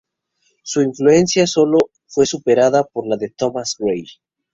[0.63, 4.05] Su influencia sólo fue superada por la de Thomas Gray.